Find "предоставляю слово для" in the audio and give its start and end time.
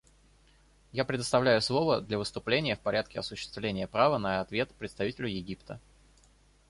1.05-2.17